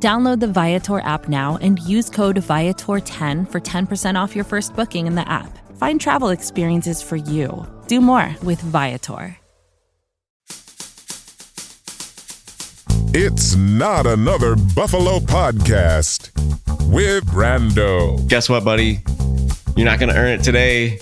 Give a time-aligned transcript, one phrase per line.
[0.00, 5.08] Download the Viator app now and use code Viator10 for 10% off your first booking
[5.08, 5.58] in the app.
[5.76, 7.66] Find travel experiences for you.
[7.88, 9.36] Do more with Viator.
[13.14, 16.30] It's not another Buffalo podcast
[16.92, 18.24] with Brando.
[18.28, 19.00] Guess what, buddy?
[19.76, 21.00] You're not going to earn it today.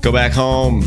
[0.00, 0.82] Go back home.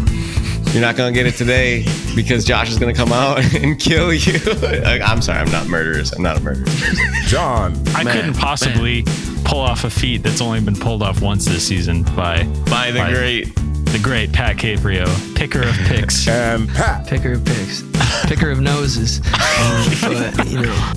[0.75, 1.85] You're not going to get it today
[2.17, 4.37] because Josh is going to come out and kill you.
[4.61, 6.11] I'm sorry, I'm not murderous.
[6.11, 6.65] I'm not a murderer.
[7.27, 9.03] John, I Man, couldn't possibly
[9.45, 13.05] pull off a feat that's only been pulled off once this season by By the
[13.09, 13.55] great.
[13.85, 15.05] the great Pat Caprio,
[15.37, 16.27] picker of picks.
[16.27, 17.07] and Pat.
[17.07, 17.81] Picker of picks,
[18.25, 19.19] picker of noses.
[19.19, 19.31] Um,
[20.35, 20.91] but you know,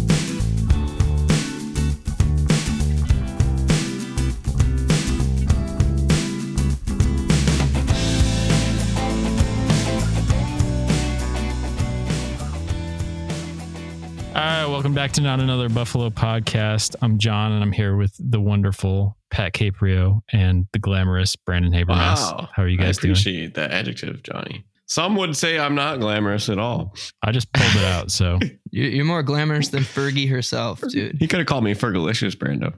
[14.88, 16.96] welcome back to Not Another Buffalo podcast.
[17.02, 22.16] I'm John, and I'm here with the wonderful Pat Caprio and the glamorous Brandon Habermas.
[22.32, 22.48] Wow.
[22.54, 23.12] How are you guys I doing?
[23.12, 24.64] appreciate that adjective, Johnny.
[24.86, 26.94] Some would say I'm not glamorous at all.
[27.22, 28.38] I just pulled it out, so
[28.70, 31.18] you- you're more glamorous than Fergie herself, dude.
[31.20, 32.72] He could have called me Fergalicious, Brando.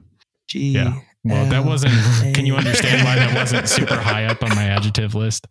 [0.49, 0.71] G.
[0.71, 0.95] yeah.
[1.23, 1.93] Well, that wasn't.
[2.33, 5.47] Can you understand why that wasn't super high up on my adjective list?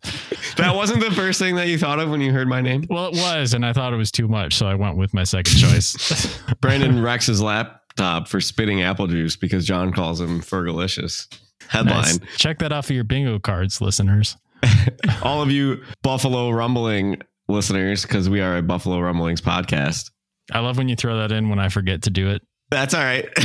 [0.57, 2.85] That wasn't the first thing that you thought of when you heard my name.
[2.89, 5.23] Well, it was, and I thought it was too much, so I went with my
[5.23, 6.37] second choice.
[6.61, 11.27] Brandon wrecks his laptop for spitting apple juice because John calls him Fergalicious.
[11.69, 12.01] Headline.
[12.01, 12.19] Nice.
[12.35, 14.35] Check that off of your bingo cards, listeners.
[15.23, 20.11] all of you Buffalo Rumbling listeners, because we are a Buffalo Rumblings podcast.
[20.51, 22.41] I love when you throw that in when I forget to do it.
[22.71, 23.25] That's all right.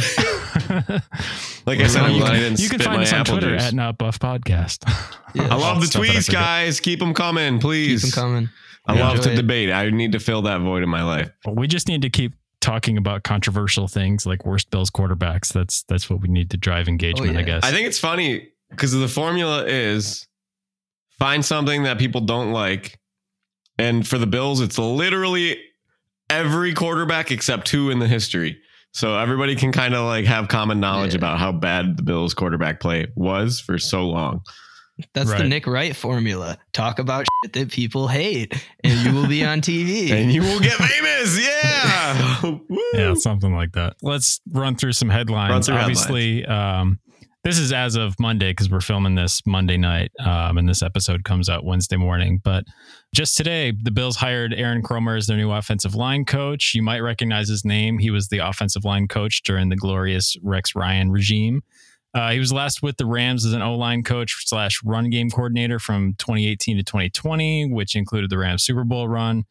[1.66, 3.34] like I said, I'm you glad I can, didn't you can find us on apple
[3.38, 3.66] Twitter juice.
[3.66, 4.84] at Not Buff Podcast.
[5.34, 5.48] Yeah.
[5.50, 6.80] I love the Stuff that I tweets, guys.
[6.80, 8.04] Keep them coming, please.
[8.04, 8.48] Keep them coming.
[8.86, 9.08] I Yeah.
[9.08, 9.36] love to it.
[9.36, 9.70] debate.
[9.72, 11.30] I need to fill that void in my life.
[11.46, 15.52] we just need to keep talking about controversial things like worst Bills quarterbacks.
[15.52, 17.64] That's that's what we need to drive engagement, Oh, I guess.
[17.64, 20.26] I think it's funny because the formula is
[21.18, 22.98] find something that people don't like.
[23.78, 25.58] And for the Bills, it's literally
[26.30, 28.58] every quarterback except two in the history.
[28.92, 31.18] So everybody can kind of like have common knowledge Yeah.
[31.18, 34.42] about how bad the Bills quarterback play was for so long.
[35.12, 36.56] That's the Nick Wright formula.
[36.72, 40.10] Talk about shit that people hate, and you will be on TV.
[40.16, 41.38] And you will get famous.
[41.38, 42.58] Yeah.
[42.94, 43.96] Yeah, something like that.
[44.00, 45.50] Let's run through some headlines.
[45.50, 46.98] Run through Obviously, um,
[47.46, 51.22] this is as of Monday because we're filming this Monday night, um, and this episode
[51.22, 52.40] comes out Wednesday morning.
[52.42, 52.64] But
[53.14, 56.72] just today, the Bills hired Aaron Kromer as their new offensive line coach.
[56.74, 57.98] You might recognize his name.
[57.98, 61.62] He was the offensive line coach during the glorious Rex Ryan regime.
[62.12, 65.30] Uh, he was last with the Rams as an O line coach slash run game
[65.30, 69.44] coordinator from 2018 to 2020, which included the Rams Super Bowl run.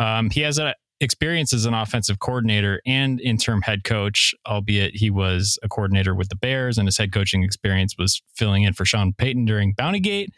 [0.00, 5.10] Um, he has a experience as an offensive coordinator and interim head coach, albeit he
[5.10, 8.84] was a coordinator with the Bears and his head coaching experience was filling in for
[8.84, 10.28] Sean Payton during Bountygate.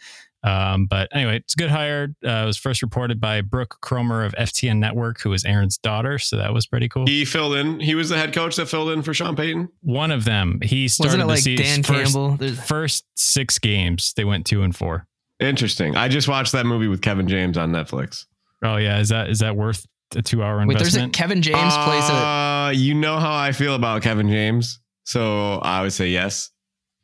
[0.44, 2.14] Um, but anyway, it's a good hire.
[2.24, 6.18] Uh, it was first reported by Brooke Kromer of FTN Network, who is Aaron's daughter.
[6.18, 7.06] So that was pretty cool.
[7.06, 7.80] He filled in.
[7.80, 9.68] He was the head coach that filled in for Sean Payton.
[9.82, 12.36] One of them, he started Wasn't it the like season Dan first, Campbell?
[12.36, 14.12] There's, first six games.
[14.16, 15.06] They went two and four.
[15.40, 15.96] Interesting.
[15.96, 18.26] I just watched that movie with Kevin James on Netflix.
[18.62, 19.86] Oh yeah, is that is that worth
[20.16, 20.68] a two hour investment.
[20.68, 21.08] wait, there's a?
[21.10, 22.12] Kevin James plays a.
[22.14, 26.50] Uh, you know how I feel about Kevin James, so I would say yes.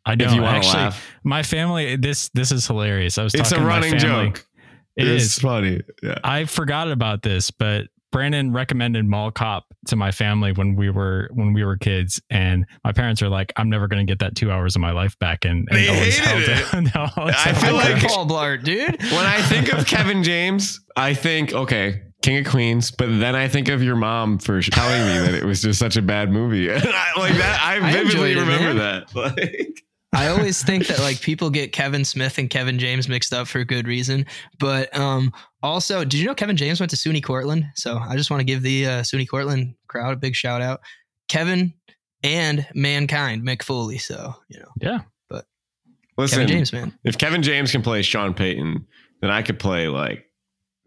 [0.06, 0.82] I don't if you want to actually.
[0.84, 3.16] laugh, My family, this this is hilarious.
[3.18, 4.46] I was it's a talking to my running joke.
[4.96, 5.38] It it's is.
[5.38, 5.80] funny.
[6.02, 6.18] Yeah.
[6.22, 11.28] I forgot about this, but Brandon recommended Mall Cop to my family when we were
[11.32, 14.36] when we were kids, and my parents are like, "I'm never going to get that
[14.36, 16.92] two hours of my life back." And, and They always hated held it.
[16.94, 19.02] No, I feel like- Paul Blart, dude.
[19.02, 23.48] When I think of Kevin James, I think okay, King of Queens, but then I
[23.48, 26.70] think of your mom for telling me that it was just such a bad movie.
[26.72, 26.76] I,
[27.18, 29.04] like that, I I vividly enjoyed it, remember man.
[29.12, 29.14] that.
[30.14, 33.46] Like, I always think that like people get Kevin Smith and Kevin James mixed up
[33.46, 34.24] for good reason.
[34.58, 35.32] But um
[35.62, 37.66] also, did you know Kevin James went to SUNY Cortland?
[37.74, 40.80] So I just want to give the uh, SUNY Cortland crowd a big shout out.
[41.28, 41.74] Kevin
[42.22, 43.98] and Mankind, Mick Foley.
[43.98, 45.00] So, you know, yeah.
[45.28, 45.46] But
[46.16, 46.98] listen, Kevin James, man.
[47.04, 48.86] if Kevin James can play Sean Payton,
[49.20, 50.23] then I could play like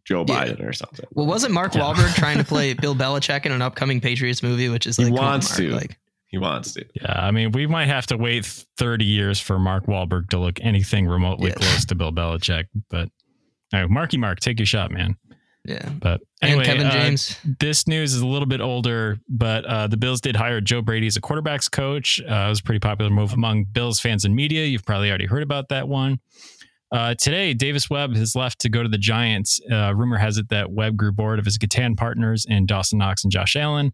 [0.07, 0.45] Joe Yeah.
[0.45, 1.06] Biden or something.
[1.13, 1.81] Well, wasn't Mark Yeah.
[1.81, 5.13] Wahlberg trying to play Bill Belichick in an upcoming Patriots movie, which is He like
[5.15, 5.75] come on, wants Mark, to.
[5.75, 6.86] like He wants to.
[6.95, 8.45] Yeah, I mean, we might have to wait
[8.77, 11.56] 30 years for Mark Wahlberg to look anything remotely Yeah.
[11.56, 12.65] close to Bill Belichick.
[12.89, 13.09] But
[13.74, 15.18] all right, Marky Mark, take your shot, man.
[15.65, 15.89] Yeah.
[16.00, 17.38] But anyway, and Kevin uh, James.
[17.59, 21.07] this news is a little bit older, but uh, the Bills did hire Joe Brady
[21.07, 22.21] as a quarterbacks coach.
[22.21, 24.63] Uh, it was a pretty popular move among Bills fans and media.
[24.65, 26.19] You've probably already heard about that one.
[26.92, 29.60] Uh, today, Davis Webb has left to go to the Giants.
[29.69, 33.24] Uh, rumor has it that Webb grew bored of his Catan partners in Dawson Knox
[33.24, 33.94] and Josh Allen.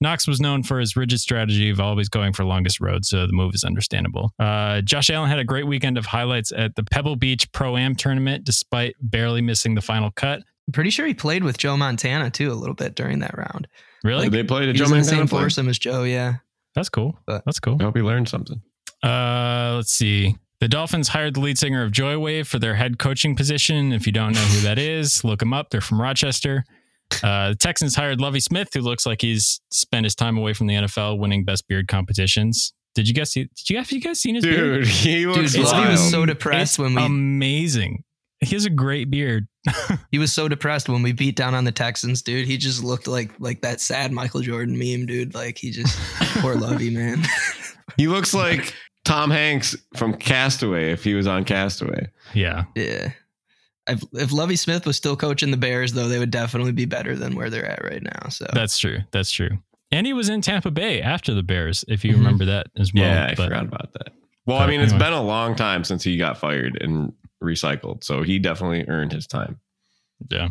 [0.00, 3.32] Knox was known for his rigid strategy of always going for longest road, so the
[3.32, 4.32] move is understandable.
[4.38, 7.96] Uh, Josh Allen had a great weekend of highlights at the Pebble Beach Pro Am
[7.96, 10.38] tournament, despite barely missing the final cut.
[10.68, 13.66] I'm pretty sure he played with Joe Montana too a little bit during that round.
[14.04, 14.28] Really?
[14.28, 16.04] they played a Joe was in the same foursome as Joe.
[16.04, 16.34] Yeah.
[16.76, 17.18] That's cool.
[17.26, 17.78] But- That's cool.
[17.80, 18.62] I hope he learned something.
[19.02, 20.36] Uh, let's see.
[20.60, 23.92] The Dolphins hired the lead singer of Joywave for their head coaching position.
[23.92, 25.70] If you don't know who that is, look him up.
[25.70, 26.64] They're from Rochester.
[27.22, 30.66] Uh, the Texans hired Lovie Smith, who looks like he's spent his time away from
[30.66, 32.72] the NFL, winning best beard competitions.
[32.94, 33.44] Did you guys see?
[33.44, 34.84] Did you have you guys seen his beard?
[34.84, 35.90] Dude, he looks Lovie wild.
[35.92, 38.02] was so depressed It's when we amazing.
[38.40, 39.46] He has a great beard.
[40.10, 42.46] he was so depressed when we beat down on the Texans, dude.
[42.46, 45.34] He just looked like like that sad Michael Jordan meme, dude.
[45.34, 45.96] Like he just
[46.40, 47.22] poor Lovie, man.
[47.96, 48.74] He looks like
[49.08, 52.08] Tom Hanks from Castaway if he was on Castaway.
[52.34, 53.12] Yeah, yeah.
[53.88, 57.16] If, if Lovie Smith was still coaching the Bears, though, they would definitely be better
[57.16, 58.28] than where they're at right now.
[58.28, 58.98] So that's true.
[59.12, 59.58] That's true.
[59.90, 62.18] And he was in Tampa Bay after the Bears, if you Mhm.
[62.18, 63.04] remember that as well.
[63.04, 64.12] yeah, I But- forgot about that.
[64.44, 67.12] Well, I mean, it's been a long time since he got fired and
[67.42, 69.58] recycled, so he definitely earned his time.
[70.30, 70.48] Yeah.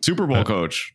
[0.00, 0.94] Super Bowl But- coach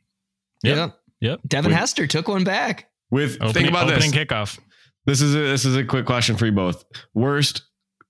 [0.63, 0.75] Yep.
[0.77, 0.99] Yep.
[1.19, 1.39] Yep.
[1.47, 1.77] Devin Wait.
[1.77, 2.89] Hester took one back.
[3.11, 3.35] with.
[3.35, 4.19] Opening, think about opening this.
[4.25, 4.59] kickoff.
[5.05, 6.83] This is a, this is a quick question for you both.
[7.13, 7.63] Worst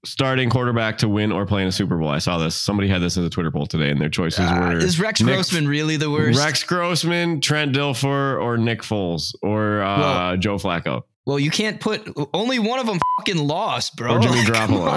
[0.06, 2.10] starting quarterback to win or play in a Super Bowl.
[2.10, 2.56] I saw this.
[2.56, 5.22] Somebody had this as a Twitter poll today, and their choices Uh, were is Rex
[5.22, 6.38] Nick- Grossman really the worst?
[6.40, 11.02] Rex Grossman, Trent Dilfer, or Nick Foles, or uh, Well- Joe Flacco.
[11.26, 14.16] Well, you can't put only one of them fucking lost, bro.
[14.16, 14.92] Or Jimmy Garoppolo.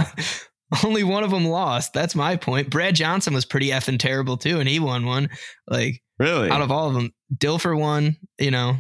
[0.73, 0.81] on.
[0.85, 1.93] Only one of them lost.
[1.93, 2.69] That's my point.
[2.69, 5.31] Brad Johnson was pretty effing terrible too, and he won one.
[5.69, 6.51] Like Really?
[6.51, 8.17] out of all of them, Dilfer won.
[8.41, 8.77] You know,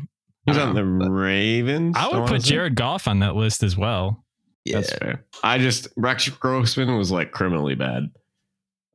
[0.46, 1.96] He was on the don't know, but Ravens.
[1.98, 2.42] I would put.
[2.42, 4.24] Jared Goff on that list as well.
[4.64, 5.24] yeah, That's fair.
[5.42, 8.04] I just Rex Grossman was like criminally bad.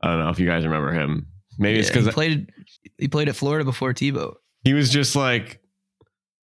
[0.01, 1.27] I don't know if you guys remember him.
[1.59, 2.51] Maybe it's because he played.
[2.97, 4.33] He played at Florida before Tebow.
[4.63, 5.59] he was just like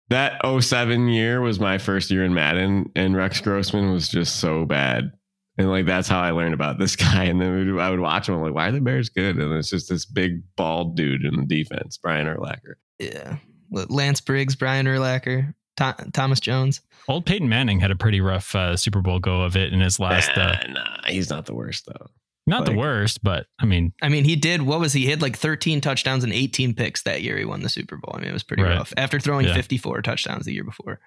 [0.10, 4.66] that 07 year was my first year in Madden, and Rex Grossman was just so
[4.66, 5.12] bad.
[5.58, 7.24] And like that's how I learned about this guy.
[7.24, 8.36] And then I would watch him.
[8.36, 9.38] I'm like, why are the Bears good?
[9.38, 12.76] And it's just this big bald dude in the defense, Brian Urlacher.
[13.00, 13.38] Yeah,
[13.72, 16.82] Lance Briggs, Brian Urlacher, Tho- Thomas Jones.
[17.08, 20.00] Old Peyton Manning had a pretty rough uh, Super Bowl go of it in his
[20.00, 20.30] last.
[20.38, 22.08] Uh, Nah, nah, he's not the worst though.
[22.46, 24.62] not the worst, but I mean, I mean, he did.
[24.62, 25.02] What was he?
[25.02, 27.38] He had like 13 touchdowns and 18 picks that year.
[27.38, 28.14] He won the Super Bowl.
[28.16, 28.76] I mean, it was pretty Right.
[28.78, 29.54] rough after throwing Yeah.
[29.54, 31.00] 54 touchdowns the year before.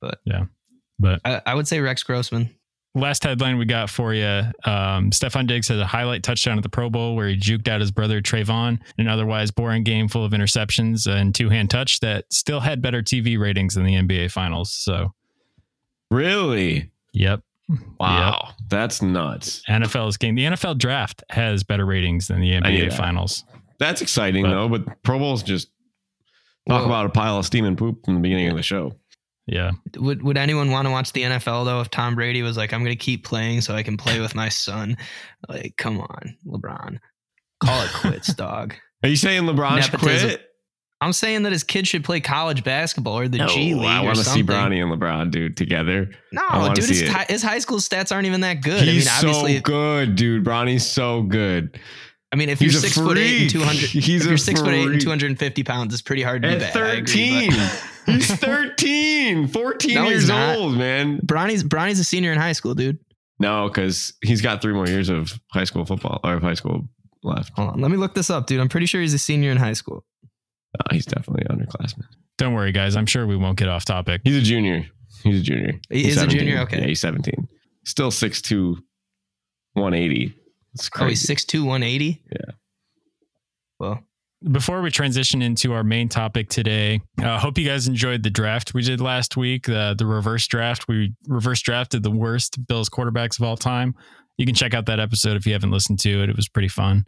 [0.00, 0.44] But yeah,
[0.98, 2.50] but I, I would say Rex Grossman.
[2.94, 4.24] Last headline we got for you
[4.64, 7.80] um, Stefon Diggs has a highlight touchdown at the Pro Bowl where he juked out
[7.80, 12.24] his brother Trevon, an otherwise boring game full of interceptions and two hand touch that
[12.32, 14.72] still had better TV ratings than the NBA Finals.
[14.72, 15.12] So,
[16.10, 16.90] Really?
[17.12, 17.42] yep.
[18.00, 18.48] Wow.
[18.68, 19.62] That's nuts.
[19.68, 20.34] NFL's game.
[20.34, 22.96] The NFL draft has better ratings than the NBA that.
[22.96, 23.44] Finals.
[23.78, 25.68] That's exciting But- though, but Pro Bowl's just
[26.68, 28.96] talk Well- about a pile of steam and poop from the beginning of the show.
[29.50, 29.72] Yeah.
[29.96, 31.80] Would Would anyone want to watch the NFL though?
[31.80, 34.34] If Tom Brady was like, "I'm going to keep playing so I can play with
[34.34, 34.96] my son,"
[35.48, 36.98] like, come on, LeBron,
[37.62, 38.74] call it quits, dog.
[39.02, 40.46] Are you saying LeBron should quit?
[41.02, 44.18] I'm saying that his kid should play college basketball or the G League I want
[44.18, 44.42] to see.
[44.42, 46.10] Bronny and LeBron, dude, together.
[46.30, 46.42] No,
[46.74, 47.30] dude, his, it.
[47.30, 48.82] his high school stats aren't even that good.
[48.86, 50.44] He's I mean, obviously, so good, dude.
[50.44, 51.80] Bronny's so good.
[52.32, 54.86] I mean, if He's you're six foot eight and 200, if you're six foot eight
[54.86, 56.76] and 250 pounds, it's pretty hard to At bad.
[56.76, 57.50] I agree, 13.
[57.50, 61.20] but- He's 13, 14 No, years old, man.
[61.22, 62.98] Bronny's Bronny's a senior in high school, dude.
[63.38, 66.88] No, because he's got three more years of high school football or of high school
[67.22, 67.52] left.
[67.56, 68.60] Hold on, let me look this up, dude.
[68.60, 70.04] I'm pretty sure he's a senior in high school.
[70.78, 72.04] Uh, he's definitely an underclassman.
[72.38, 72.96] Don't worry, guys.
[72.96, 74.20] I'm sure we won't get off topic.
[74.24, 74.86] He's a junior.
[75.22, 75.80] He's a junior.
[75.90, 76.58] He He's is a junior?
[76.60, 76.80] Okay.
[76.80, 77.48] Yeah, he's 17.
[77.84, 78.76] Still 6'2,
[79.74, 80.34] 180.
[80.74, 81.34] It's Oh, he's crazy.
[81.34, 82.22] 6'2", 180?
[82.30, 82.38] Yeah.
[83.78, 84.02] Well,
[84.42, 88.30] Before we transition into our main topic today, I uh, hope you guys enjoyed the
[88.30, 90.88] draft we did last week, the, the reverse draft.
[90.88, 93.94] We reverse drafted the worst Bills quarterbacks of all time.
[94.38, 96.30] You can check out that episode if you haven't listened to it.
[96.30, 97.04] It was pretty fun.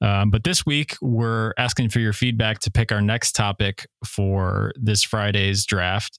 [0.00, 4.72] Um, but this week, we're asking for your feedback to pick our next topic for
[4.74, 6.18] this Friday's draft.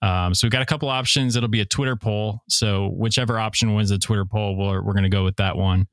[0.00, 1.36] Um, so we've got a couple options.
[1.36, 2.40] It'll be a Twitter poll.
[2.48, 5.86] So whichever option wins the Twitter poll, we're, we're going to go with that one.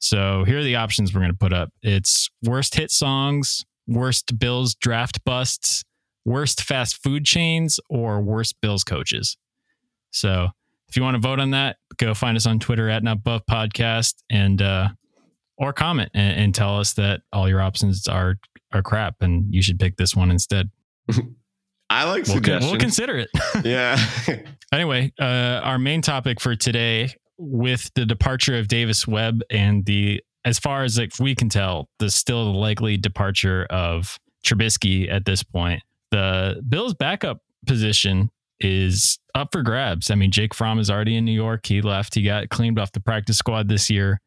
[0.00, 1.70] So here are the options we're going to put up.
[1.82, 5.84] It's worst hit songs, worst Bills draft busts,
[6.24, 9.36] worst fast food chains, or worst Bills coaches.
[10.10, 10.48] So
[10.88, 13.42] if you want to vote on that, go find us on Twitter at Not Buff
[13.48, 14.88] Podcast and uh,
[15.58, 18.36] or comment and, and tell us that all your options are
[18.72, 20.70] are crap and you should pick this one instead.
[21.90, 22.70] I like We'll, suggestions.
[22.70, 23.28] we'll consider it.
[23.64, 23.98] yeah.
[24.72, 30.22] anyway, uh, our main topic for today, with the departure of Davis Webb and the,
[30.44, 35.42] as far as like we can tell, the still likely departure of Trubisky at this
[35.42, 38.30] point, the Bills' backup position
[38.60, 40.10] is up for grabs.
[40.10, 41.66] I mean, Jake Fromm is already in New York.
[41.66, 42.14] He left.
[42.14, 44.20] He got claimed off the practice squad this year.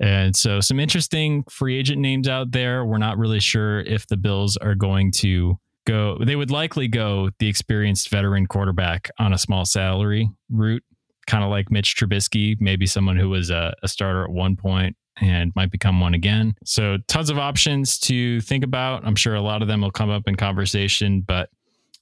[0.00, 2.84] And so, some interesting free agent names out there.
[2.84, 7.30] We're not really sure if the Bills are going to go, they would likely go
[7.38, 10.82] the experienced veteran quarterback on a small salary route,
[11.26, 14.96] kind of like Mitch Trubisky, maybe someone who was a, a starter at one point
[15.20, 16.54] and might become one again.
[16.64, 19.06] So, tons of options to think about.
[19.06, 21.50] I'm sure a lot of them will come up in conversation, but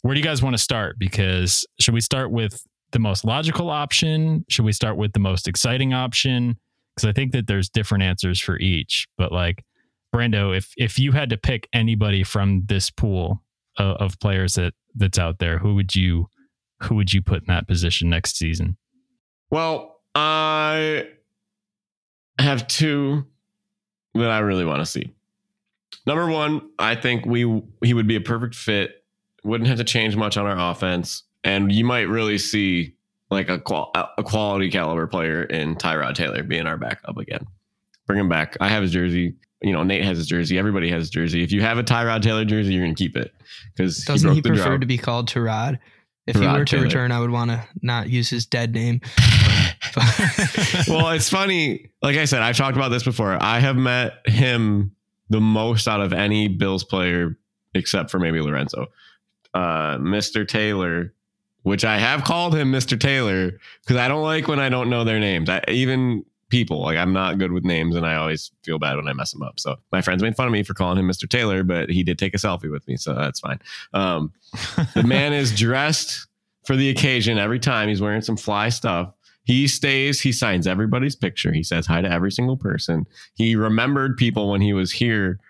[0.03, 0.99] where do you guys want to start?
[0.99, 4.45] Because should we start with the most logical option?
[4.49, 6.59] Should we start with the most exciting option?
[6.95, 9.07] Because I think that there's different answers for each.
[9.17, 9.65] But like
[10.15, 13.43] Brando, if if you had to pick anybody from this pool
[13.79, 16.29] of, of players that that's out there, who would you
[16.83, 18.77] who would you put in that position next season?
[19.53, 21.09] Well, I
[22.39, 23.27] have two
[24.15, 25.13] that I really want to see.
[26.07, 29.05] Number one, I think we he would be a perfect fit.
[29.45, 32.97] Wouldn't have to change much on our offense, and you might really see
[33.31, 37.47] like a qual- a quality caliber player in Tyrod Taylor being our backup again.
[38.07, 38.57] Bring him back.
[38.59, 39.35] I have his jersey.
[39.61, 40.59] You know, Nate has his jersey.
[40.59, 41.43] Everybody has his jersey.
[41.43, 43.35] If you have a Tyrod Taylor jersey, you're gonna keep it
[43.77, 45.79] because Doesn't he, the prefer to be called Tarad?
[46.27, 46.85] If he Tyrod were to Taylor.
[46.85, 49.01] return, I would want to not use his dead name.
[50.89, 51.91] well, it's funny.
[52.01, 53.37] Like I said, I've talked about this before.
[53.43, 54.95] I have met him
[55.31, 57.37] the most out of any Bills player,
[57.75, 58.87] except for maybe Lorenzo.
[59.53, 60.47] Uh, Mr.
[60.47, 61.13] Taylor,
[61.63, 62.99] which I have called him Mr.
[62.99, 63.53] Taylor
[63.83, 65.49] because I don't like when I don't know their names.
[65.49, 69.09] I, even people, like I'm not good with names, and I always feel bad when
[69.09, 69.59] I mess them up.
[69.59, 71.27] So my friends made fun of me for calling him Mr.
[71.27, 73.59] Taylor, but he did take a selfie with me, so that's fine.
[73.95, 74.33] Um,
[74.95, 76.29] the man is dressed
[76.67, 77.89] for the occasion every time.
[77.89, 79.15] He's wearing some fly stuff.
[79.45, 81.53] He stays, he signs everybody's picture.
[81.55, 83.07] He says hi to every single person.
[83.35, 85.41] He remembered people when he was here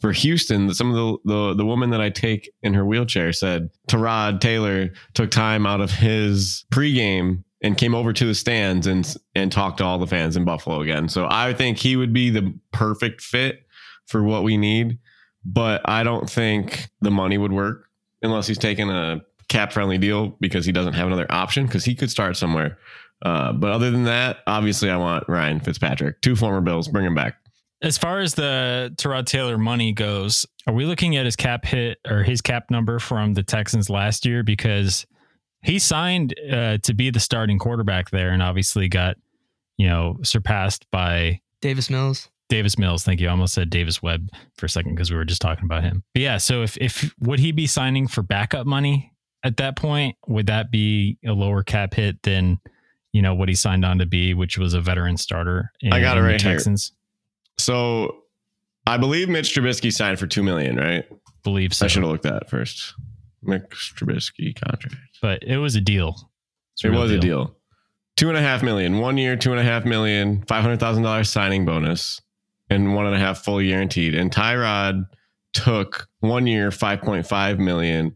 [0.00, 0.74] for Houston.
[0.74, 4.90] Some of the the, the woman that I take in her wheelchair said Tarod Taylor
[5.14, 9.78] took time out of his pregame and came over to the stands and and talked
[9.78, 11.08] to all the fans in Buffalo again.
[11.08, 13.66] So I think he would be the perfect fit
[14.06, 14.98] for what we need.
[15.46, 17.88] But I don't think the money would work
[18.22, 21.94] unless he's taking a cap friendly deal because he doesn't have another option because he
[21.94, 22.78] could start somewhere.
[23.24, 27.14] Uh, but other than that, obviously, I want Ryan Fitzpatrick, two former Bills, bring him
[27.14, 27.36] back.
[27.80, 31.98] As far as the Terod Taylor money goes, are we looking at his cap hit
[32.08, 34.42] or his cap number from the Texans last year?
[34.42, 35.06] Because
[35.64, 39.16] he signed uh, to be the starting quarterback there and obviously got,
[39.76, 42.28] you know, surpassed by Davis Mills.
[42.50, 43.02] Davis Mills.
[43.02, 43.28] Thank you.
[43.28, 46.04] I almost said Davis Webb for a second because we were just talking about him.
[46.12, 50.16] But yeah, so if if would he be signing for backup money at that point?
[50.28, 52.60] Would that be a lower cap hit than
[53.12, 55.72] you know what he signed on to be, which was a veteran starter?
[55.80, 56.52] In, I got it in the right here.
[56.52, 56.92] Texans.
[57.56, 58.18] So
[58.86, 61.06] I believe Mitch Trubisky signed for two million, right?
[61.42, 62.94] Believe so, I should have looked at first.
[63.42, 65.13] Mitch Trubisky contract.
[65.24, 66.30] But it was a deal.
[66.84, 67.56] It was a deal.
[68.18, 71.02] Two and a half million, one year, two and a half million, five hundred thousand
[71.02, 72.20] dollars signing bonus,
[72.68, 74.14] and one and a half full guaranteed.
[74.14, 75.06] And Tyrod
[75.54, 78.14] took one year, five point five million,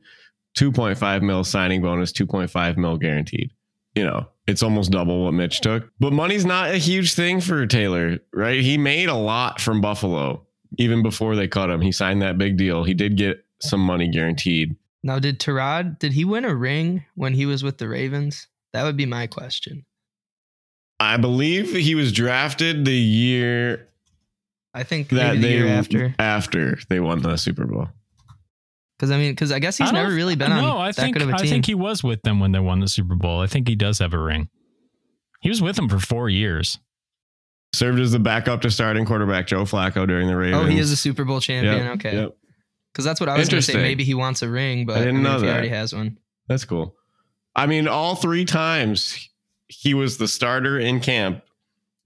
[0.54, 3.52] two point five mil signing bonus, 2.5 mil guaranteed.
[3.94, 5.90] You know, it's almost double what Mitch took.
[5.98, 8.60] But money's not a huge thing for Taylor, right?
[8.60, 10.46] He made a lot from Buffalo
[10.76, 11.80] even before they cut him.
[11.80, 12.84] He signed that big deal.
[12.84, 14.76] He did get some money guaranteed.
[15.02, 18.48] Now, did Tarad did he win a ring when he was with the Ravens?
[18.72, 19.84] That would be my question.
[21.00, 23.88] I believe he was drafted the year
[24.74, 26.14] I think that maybe the they year after.
[26.18, 27.88] after they won the Super Bowl.
[28.98, 30.96] Because I mean, because I guess he's I never really been on No, I that
[30.96, 31.48] think good of a I team.
[31.48, 33.40] think he was with them when they won the Super Bowl.
[33.40, 34.48] I think he does have a ring.
[35.40, 36.80] He was with them for four years.
[37.74, 40.62] Served as the backup to starting quarterback Joe Flacco during the Ravens.
[40.62, 41.76] oh, he is a Super Bowl champion.
[41.84, 42.36] Yep, okay, yep.
[42.98, 43.80] Because that's what I was going to say.
[43.80, 46.18] Maybe he wants a ring, but I didn't mean, know if he already has one.
[46.48, 46.96] That's cool.
[47.54, 49.30] I mean, all three times
[49.68, 51.44] he was the starter in camp,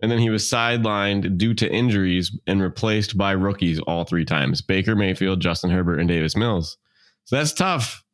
[0.02, 4.60] and then he was sidelined due to injuries and replaced by rookies all three times
[4.60, 6.76] Baker Mayfield, Justin Herbert, and Davis Mills.
[7.24, 8.04] So that's tough.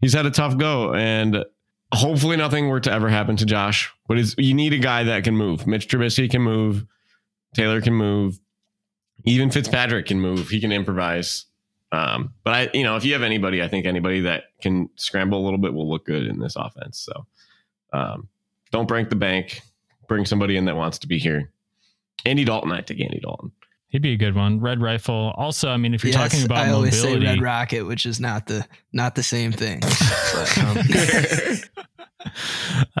[0.00, 1.44] He's had a tough go, and
[1.92, 3.94] hopefully nothing were to ever happen to Josh.
[4.08, 5.68] But it's, you need a guy that can move.
[5.68, 6.84] Mitch Trubisky can move.
[7.54, 8.40] Taylor can move.
[9.24, 10.48] Even Fitzpatrick can move.
[10.48, 11.46] He can improvise.
[11.94, 15.38] Um, but I, you know, if you have anybody, I think anybody that can scramble
[15.40, 16.98] a little bit will look good in this offense.
[16.98, 17.26] So
[17.92, 18.28] Um,
[18.72, 19.60] don't break the bank.
[20.08, 21.50] Bring somebody in that wants to be here.
[22.26, 23.52] Andy Dalton, I take Andy Dalton.
[23.88, 24.58] He'd be a good one.
[24.58, 25.32] Red Rifle.
[25.36, 28.06] Also, I mean, if you're Yes, talking about I always say mobility, Red Rocket, which
[28.06, 29.80] is not the not the same thing.
[30.60, 30.78] Um,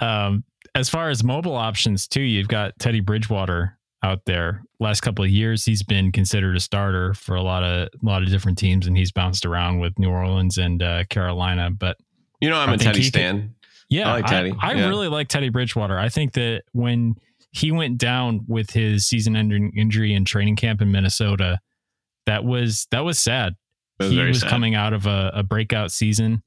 [0.00, 4.62] um, as far as mobile options too, you've got Teddy Bridgewater out there.
[4.80, 8.22] Last couple of years, he's been considered a starter for a lot of a lot
[8.22, 11.70] of different teams, and he's bounced around with New Orleans and uh, Carolina.
[11.70, 11.96] But
[12.40, 13.54] You know, I'm I a think Teddy he could- Stan.
[13.88, 14.86] yeah, I like Teddy, I, yeah.
[14.88, 15.98] really like Teddy Bridgewater.
[15.98, 17.14] I think that when
[17.50, 21.58] he went down with his season-ending injury in training camp in Minnesota,
[22.26, 23.54] that was that was sad.
[24.00, 24.50] Was he was sad.
[24.50, 26.42] coming out of a, a breakout season,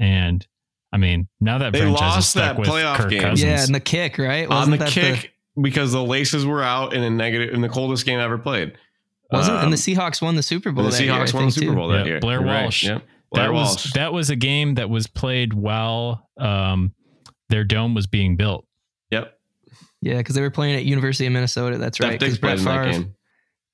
[0.00, 0.44] and
[0.92, 3.20] I mean, now that They franchise lost that with playoff Kirk game.
[3.20, 3.42] Cousins.
[3.42, 4.48] yeah, and the kick, right?
[4.48, 7.68] on Wasn't the that kick because the laces were out in a negative in the
[7.68, 8.76] coldest game I ever played.
[9.30, 10.84] wasn't and Um, the Seahawks won the Super Bowl.
[10.84, 11.76] the that year, I Seahawks won the think, Super too.
[11.76, 12.20] Bowl that Yeah, year.
[12.20, 12.62] Blair You're right.
[12.64, 12.84] Walsh.
[12.84, 13.02] Yep.
[13.32, 13.84] Blair that Walsh.
[13.84, 16.92] was that was a game that was played while um,
[17.50, 18.66] their dome was being built.
[19.10, 19.34] yep.
[20.00, 21.76] Yeah, because they were playing at University of Minnesota.
[21.76, 22.20] That's Steph right.
[22.20, 23.14] Because Brett played Favre, game.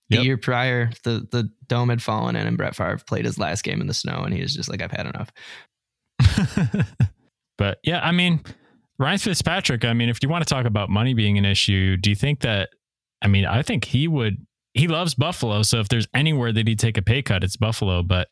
[0.09, 3.62] the year prior, the the dome had fallen in, and Brett Favre played his last
[3.62, 5.31] game in the snow, and he was just like, "I've had enough."
[7.59, 8.41] but yeah, I mean,
[8.99, 9.85] Ryan Fitzpatrick.
[9.85, 12.41] I mean, if you want to talk about money being an issue, do you think
[12.41, 12.71] that?
[13.23, 14.47] I mean, I think he would.
[14.75, 18.03] He loves Buffalo, so if there's anywhere that he'd take a pay cut, it's Buffalo.
[18.03, 18.29] But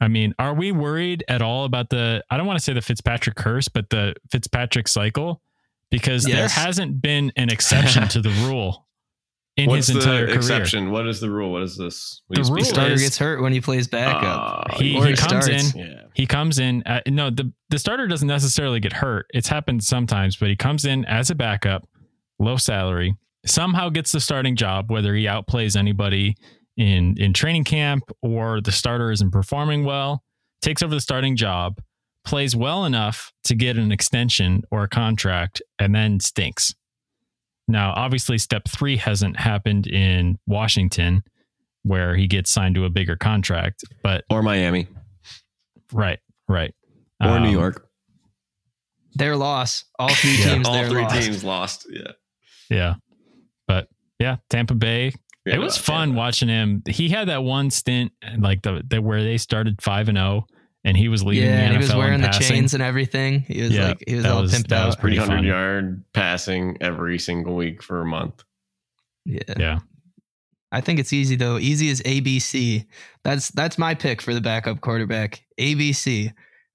[0.00, 2.22] I mean, are we worried at all about the?
[2.30, 5.40] I don't want to say the Fitzpatrick curse, but the Fitzpatrick cycle,
[5.90, 8.86] because there hasn't been an exception to the rule
[9.56, 10.36] in What's his entire the career.
[10.36, 10.90] exception?
[10.90, 11.52] What is the rule?
[11.52, 12.22] What is this?
[12.30, 14.66] The Will rule Starter gets hurt when he plays backup.
[14.72, 15.74] Oh, He- Or he comes starts.
[15.74, 15.78] in.
[15.80, 16.02] Yeah.
[16.14, 16.82] He comes in.
[16.84, 19.26] Uh, no, the the starter doesn't necessarily get hurt.
[19.34, 21.86] It's happened sometimes, but he comes in as a backup,
[22.38, 23.14] low salary,
[23.46, 26.36] somehow gets the starting job, whether he outplays anybody
[26.76, 30.22] in in training camp or the starter isn't performing well,
[30.62, 31.78] takes over the starting job,
[32.24, 36.74] plays well enough to get an extension or a contract, and then stinks.
[37.68, 41.22] Now, obviously, step three hasn't happened in Washington,
[41.84, 44.88] where he gets signed to a bigger contract, but Or Miami.
[45.92, 46.74] Right, right.
[47.20, 47.88] Or New Um, York.
[49.14, 49.84] Their loss.
[49.98, 50.54] All three Yeah.
[50.54, 50.68] teams.
[50.68, 51.12] All three loss.
[51.24, 51.86] teams lost.
[51.90, 52.12] Yeah.
[52.70, 52.94] Yeah.
[53.68, 55.12] But yeah, Tampa Bay.
[55.44, 56.18] Yeah, it was fun Tampa.
[56.18, 56.82] watching him.
[56.88, 60.46] He had that one stint like the, the where they started 5 and 0
[60.84, 63.40] and he was leading Yeah, the NFL he was wearing the chains and everything.
[63.48, 65.00] He was Yeah, like he was all was- pimped that was out.
[65.00, 68.42] pretty hundred yard passing every single week for a month.
[69.24, 69.40] yeah.
[69.58, 69.78] Yeah.
[70.74, 71.58] I think it's easy though.
[71.58, 72.86] Easy as ABC.
[73.24, 75.44] That's that's my pick for the backup quarterback.
[75.60, 76.32] ABC.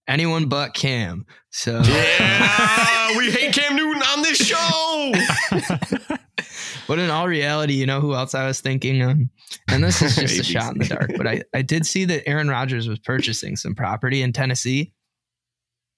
[0.07, 1.25] Anyone but Cam.
[1.49, 5.11] So Yeah, we hate Cam Newton on this show.
[6.88, 9.30] but in all reality, you know who else I was thinking on?
[9.69, 11.12] And this is just a shot in the dark.
[11.17, 14.93] But I, I did see that Aaron Rodgers was purchasing some property in Tennessee.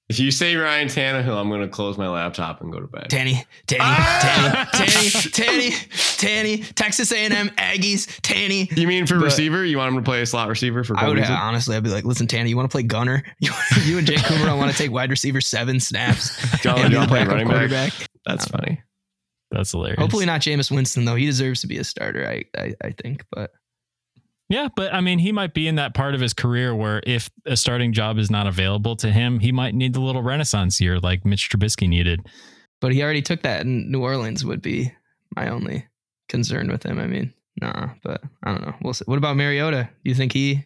[0.10, 3.10] if you say Ryan Tannehill, I'm going to close my laptop and go to bed.
[3.10, 4.70] Tanny, Tanny, Ah!
[4.74, 5.76] Tanny, Tanny, Tanny,
[6.18, 8.68] Tanny, Texas A&M Aggies, Tanny.
[8.76, 9.64] You mean for But- receiver?
[9.64, 11.90] You want him to play a slot receiver for I would have, honestly, I'd be
[11.92, 13.24] like, listen, Tanny, you want to play gunner?
[13.40, 13.52] You,
[13.86, 16.36] you and Jake Kumerow want to take wide receiver seven snaps.
[16.62, 17.94] Do you want to play running back?
[18.26, 18.82] That's funny.
[19.52, 20.00] That's hilarious.
[20.00, 21.16] Hopefully not Jameis Winston though.
[21.16, 22.28] He deserves to be a starter.
[22.28, 23.52] I I, I think, but
[24.50, 27.30] Yeah, but I mean, he might be in that part of his career where if
[27.46, 31.00] a starting job is not available to him, he might need the little renaissance year
[31.00, 32.22] like Mitch Trubisky needed.
[32.82, 34.46] but he already took that in New Orleans.
[34.46, 34.92] Would be
[35.36, 35.88] my only
[36.30, 37.00] concern with him.
[37.00, 38.76] I mean, nah, but I don't know.
[38.82, 39.06] We'll see.
[39.06, 39.90] What about Mariota?
[40.04, 40.66] Do you think he?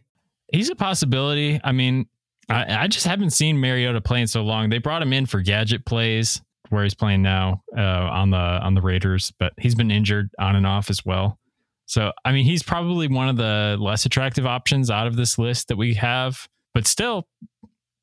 [0.52, 1.60] He's a possibility.
[1.64, 2.06] I mean,
[2.50, 4.70] I, I just haven't seen Mariota playing so long.
[4.70, 6.42] They brought him in for gadget plays
[6.74, 10.56] where he's playing now uh, on the on the Raiders, but he's been injured on
[10.56, 11.40] and off as well.
[11.86, 15.68] So I mean, he's probably one of the less attractive options out of this list
[15.68, 17.28] that we have, but still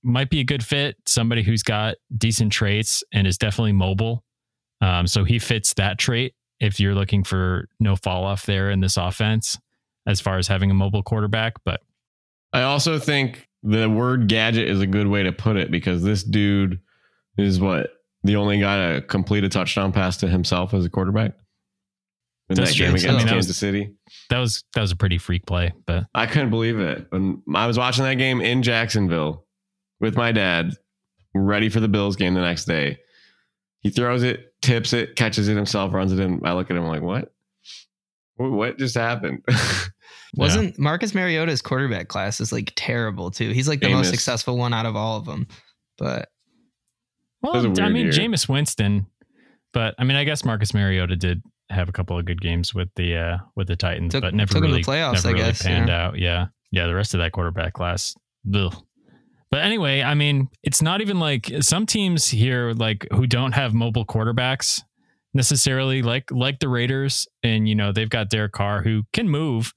[0.03, 0.97] might be a good fit.
[1.07, 4.23] Somebody who's got decent traits and is definitely mobile.
[4.81, 8.81] Um, so he fits that trait if you're looking for no fall off there in
[8.81, 9.59] this offense
[10.07, 11.55] as far as having a mobile quarterback.
[11.65, 11.81] But
[12.53, 16.23] I also think the word gadget is a good way to put it because this
[16.23, 16.81] dude
[17.37, 17.91] is what
[18.23, 21.33] the only guy to complete a touchdown pass to himself as a quarterback
[22.49, 22.87] in That's that true.
[22.87, 23.95] game I against mean, that Kansas was- City.
[24.31, 25.73] that was that was a pretty freak play.
[25.87, 27.07] But I couldn't believe it.
[27.11, 29.47] When I was watching that game in Jacksonville
[30.01, 30.73] with my dad,
[31.35, 32.99] ready for the Bills game the next day.
[33.83, 36.41] He throws it, tips it, catches it himself, runs it in.
[36.45, 37.33] I look at him like, what?
[38.37, 39.43] What what just happened?
[40.37, 43.51] Wasn't Marcus Mariota's quarterback class is like terrible too.
[43.51, 45.47] He's like the most successful one out of all of them.
[45.99, 46.40] But was a
[47.43, 48.13] well, I mean, year.
[48.13, 49.07] Jameis Winston,
[49.73, 52.89] but I mean, I guess Marcus Mariota did have a couple of good games with
[52.97, 55.29] the uh with the Titans, Took- but never took 'em to really the playoffs, never
[55.29, 56.07] I really guess, panned yeah.
[56.07, 56.19] out.
[56.19, 56.87] Yeah, yeah.
[56.87, 58.15] The rest of that quarterback class,
[58.55, 58.75] ugh.
[59.51, 63.75] But anyway, I mean, it's not even like some teams here, like who don't have
[63.75, 64.81] mobile quarterbacks
[65.35, 69.73] necessarily, like like the Raiders, and you know they've got Derek Carr who can move,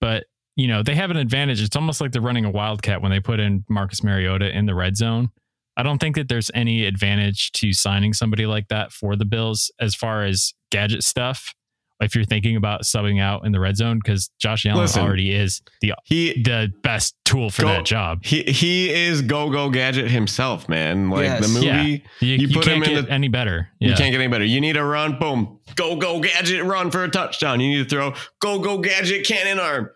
[0.00, 0.24] but
[0.56, 1.62] you know they have an advantage.
[1.62, 4.74] It's almost like they're running a wildcat when they put in Marcus Mariota in the
[4.74, 5.30] red zone.
[5.76, 9.70] I don't think that there's any advantage to signing somebody like that for the Bills
[9.78, 11.54] as far as gadget stuff
[11.98, 15.34] if you're thinking about subbing out in the red zone because Josh Allen Listen, already
[15.34, 18.22] is the He the best tool for Go- that job.
[18.22, 21.08] he he is go go gadget himself, man.
[21.08, 21.46] Like Yes.
[21.46, 21.84] the movie, Yeah.
[21.84, 23.68] You, You you put can't him in get the- any better.
[23.80, 24.44] you can't get any better.
[24.44, 27.60] You need a run, boom, go go gadget, run for a touchdown.
[27.60, 29.88] You need to throw, go go gadget, cannon arm.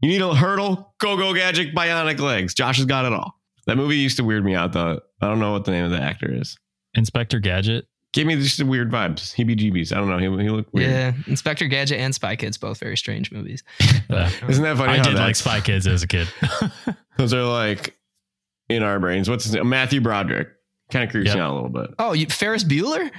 [0.00, 2.54] You need a hurdle, go go gadget, bionic legs.
[2.54, 3.34] Josh has got it all.
[3.68, 5.00] That movie used to weird me out though.
[5.20, 6.56] I don't know what the name of the actor is.
[6.94, 7.86] Inspector Gadget.
[8.14, 9.34] Gave me just weird vibes.
[9.36, 9.92] Heebie-jeebies.
[9.94, 10.16] I don't know.
[10.16, 10.90] He, he looked weird.
[10.90, 13.62] Yeah, Inspector Gadget and Spy Kids both very strange movies.
[14.10, 14.94] Uh, Isn't that funny?
[14.94, 16.26] I how did like Spy Kids as a kid.
[17.18, 17.94] Those are like
[18.70, 19.28] in our brains.
[19.28, 19.68] What's his name?
[19.68, 20.48] Matthew Broderick.
[20.90, 21.34] Kind of creeps Yep.
[21.36, 21.90] me out a little bit.
[21.98, 23.10] Oh, you, Ferris Bueller?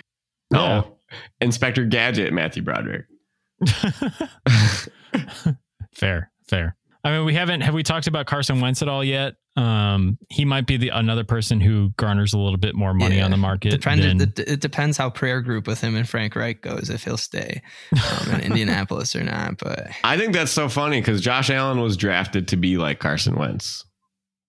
[0.52, 0.98] No.
[1.42, 3.06] Inspector Gadget, Matthew Broderick.
[5.94, 6.76] fair, fair.
[7.04, 9.36] I mean, we haven't have we talked about Carson Wentz at all yet?
[9.56, 13.26] Um, he might be the another person who garners a little bit more money Yeah.
[13.26, 13.72] on the market.
[13.72, 17.04] Depend, than- it, it depends how prayer group with him and Frank Reich goes if
[17.04, 17.62] he'll stay
[17.94, 19.58] um, in Indianapolis or not.
[19.58, 23.36] But I think that's so funny because Josh Allen was drafted to be like Carson
[23.36, 23.84] Wentz.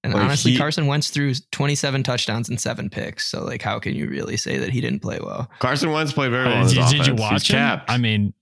[0.04, 3.26] and Like, honestly, he- Carson Wentz threw 27 touchdowns and seven picks.
[3.26, 5.50] So like, how can you really say that he didn't play well?
[5.60, 6.64] Carson Wentz played very well.
[6.64, 7.56] Uh, did, did you watch He's him?
[7.58, 7.90] capped.
[7.90, 8.32] I mean,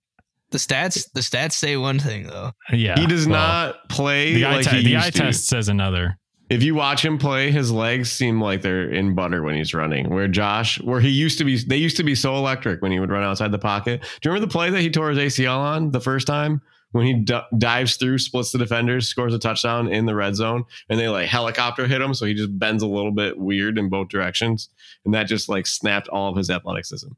[0.51, 2.53] The stats, the stats say one thing though.
[2.73, 5.19] yeah, he does well, not play The eye, like te- he the used eye to.
[5.19, 6.19] test says another.
[6.49, 10.09] If you watch him play, his legs seem like they're in butter when he's running.
[10.09, 12.99] Where Josh, where he used to be, they used to be so electric when he
[12.99, 14.01] would run outside the pocket.
[14.01, 17.05] Do you remember the play that he tore his ACL on the first time when
[17.05, 20.99] he d- dives through, splits the defenders, scores a touchdown in the red zone, and
[20.99, 24.09] they like helicopter hit him, so he just bends a little bit weird in both
[24.09, 24.71] directions,
[25.05, 27.09] and that just like snapped all of his athleticism.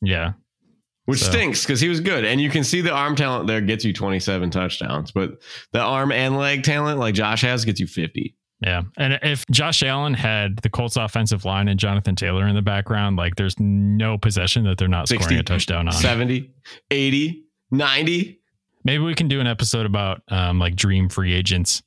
[0.00, 0.34] Yeah,
[1.06, 2.24] Which So- stinks because he was good.
[2.24, 5.12] And you can see the arm talent there gets you 27 touchdowns.
[5.12, 8.34] But the arm and leg talent, like Josh has, gets you 50.
[8.62, 8.82] yeah.
[8.96, 13.16] And if Josh Allen had the Colts offensive line and Jonathan Taylor in the background,
[13.16, 15.92] like there's no possession that they're not 60, scoring a touchdown on.
[15.92, 16.50] 70,
[16.90, 18.40] 80, 90.
[18.84, 21.82] Maybe we can do an episode about um, like dream free agents.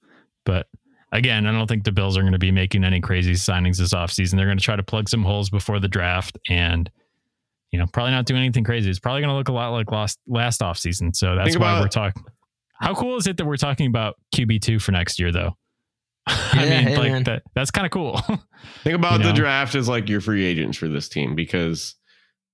[0.45, 0.67] But
[1.11, 3.93] again, I don't think the Bills are going to be making any crazy signings this
[3.93, 4.35] offseason.
[4.35, 6.89] They're going to try to plug some holes before the draft and,
[7.71, 8.89] you know, probably not do anything crazy.
[8.89, 11.13] It's probably going to look a lot like last, last off season.
[11.13, 12.23] So that's Think why we're talking.
[12.79, 15.57] How cool is it that we're talking about QB2 for next year, though?
[16.27, 18.17] I mean, like that, that's kind of cool.
[18.83, 19.35] Think about You the know?
[19.35, 21.95] draft as like your free agents for this team because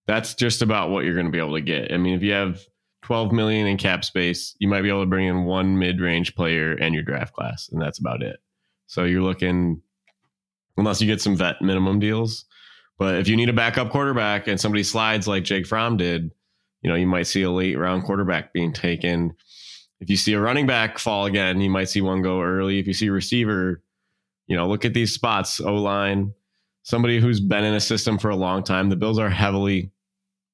[0.08, 1.91] that's just about what you're going to be able to get.
[1.91, 2.62] I mean, if you have
[3.04, 6.73] 12 million in cap space, you might be able to bring in one mid-range player
[6.73, 8.38] and your draft class, and that's about it.
[8.88, 9.82] So you're looking,
[10.78, 12.45] unless you get some vet minimum deals.
[13.04, 16.32] But if you need a backup quarterback and somebody slides like Jake Fromm did,
[16.82, 19.36] you know, you might see a late round quarterback being taken.
[20.00, 22.80] If you see a running back fall again, you might see one go early.
[22.80, 23.84] If you see a receiver,
[24.48, 26.34] you know, look at these spots, O line,
[26.84, 28.88] somebody who's been in a system for a long time.
[28.88, 29.92] The Bills are heavily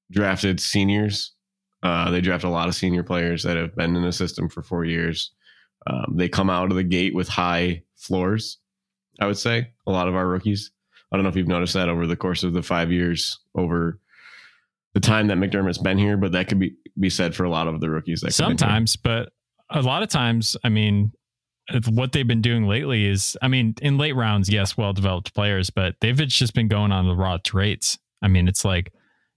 [0.10, 1.36] drafted seniors.
[1.84, 4.64] Uh, they draft a lot of senior players that have been in the system for
[4.64, 5.34] four years.
[5.86, 8.58] Um, they come out of the gate with high floors,
[9.20, 9.68] I would say.
[9.86, 10.72] A lot of our rookies.
[11.12, 14.00] I don't know if you've noticed that over the course of the five years, over
[14.93, 17.67] the time that McDermott's been here, but that could be, be said for a lot
[17.67, 18.22] of the rookies.
[18.22, 18.34] That.
[18.34, 19.30] Sometimes, but
[19.69, 21.12] a lot of times, I mean,
[21.89, 25.69] what they've been doing lately is, I mean, in late rounds, yes, well developed players,
[25.69, 27.98] but they've just been going on the raw traits.
[28.22, 28.91] I mean, it's like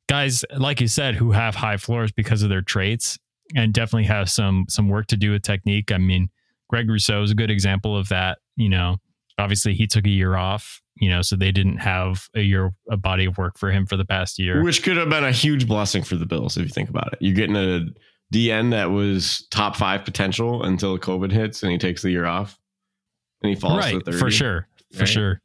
[0.09, 3.19] guys, like you said, who have high floors because of their traits
[3.55, 5.93] and definitely have some some work to do with technique.
[5.93, 6.29] I mean,
[6.69, 8.39] Greg Rousseau is a good example of that.
[8.57, 8.97] You know,
[9.39, 12.97] obviously he took a year off, you know, so they didn't have a year a
[12.97, 14.63] body of work for him for the past year.
[14.63, 17.19] Which could have been a huge blessing for the Bills if you think about it.
[17.21, 17.87] You're getting a
[18.33, 22.59] DN that was top five potential until COVID hits and he takes the year off
[23.43, 24.19] and he falls right, to 30.
[24.19, 25.41] for sure, for sure.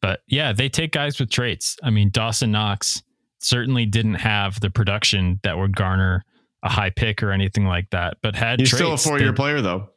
[0.00, 1.76] But yeah, they take guys with traits.
[1.82, 3.02] I mean, Dawson Knox
[3.40, 6.24] certainly didn't have the production that would garner
[6.62, 9.28] a high pick or anything like that, but had He's traits still a four year
[9.28, 9.90] that- player though.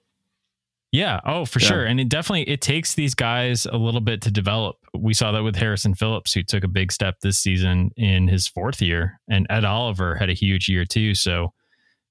[0.92, 1.20] Yeah.
[1.26, 1.68] Oh, for Yeah.
[1.68, 1.86] sure.
[1.86, 4.78] And it definitely it takes these guys a little bit to develop.
[4.94, 8.48] We saw that with Harrison Phillips, who took a big step this season in his
[8.48, 11.14] fourth year, and Ed Oliver had a huge year too.
[11.14, 11.54] So,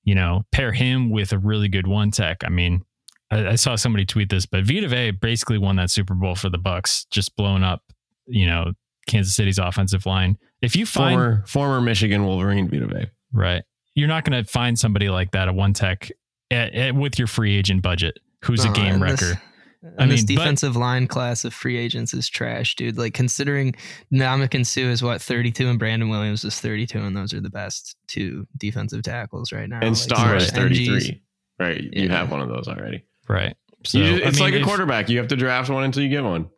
[0.05, 2.39] you know, pair him with a really good one tech.
[2.45, 2.83] I mean,
[3.31, 6.49] I, I saw somebody tweet this, but Vita Vea basically won that Super Bowl for
[6.51, 7.83] the Bucks, just blowing up,
[8.27, 8.73] you know,
[9.09, 10.37] Kansas City's offensive line.
[10.63, 13.07] If you find Former former Michigan Wolverine Vita Vea.
[13.33, 13.63] right,
[13.95, 16.11] you're not going to find somebody like that, a one tech,
[16.51, 19.43] at, at, with your free agent budget, who's a game and this- wrecker.
[19.83, 22.99] And I this mean, but- defensive line class of free agents is trash, dude.
[22.99, 23.75] Like considering
[24.13, 27.97] Ndamukong Suh is what 32 and Brandon Williams is 32, and those are the best
[28.09, 29.77] two defensive tackles right now.
[29.81, 31.23] And Like, Star is so NGs 33.
[31.61, 31.83] Right.
[31.83, 32.17] You Yeah.
[32.19, 33.05] have one of those already.
[33.29, 33.57] Right.
[33.85, 35.09] So You- I it's mean, like a if- quarterback.
[35.09, 36.49] You have to draft one until you get one.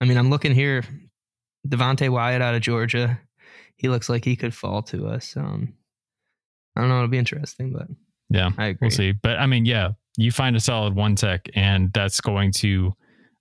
[0.00, 0.84] I mean, I'm looking here.
[1.66, 3.18] Devonte Wyatt out of Georgia.
[3.76, 5.36] He looks like he could fall to us.
[5.36, 5.74] Um,
[6.76, 6.96] I don't know.
[6.98, 7.88] It'll be interesting, but
[8.28, 8.86] Yeah, I agree.
[8.86, 9.12] we'll see.
[9.12, 12.92] But I mean, yeah, you find a solid one tech, and that's going to